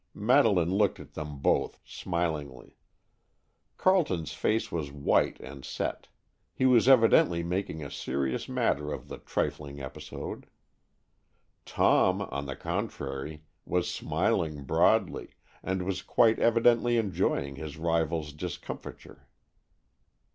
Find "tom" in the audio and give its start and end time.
11.65-12.19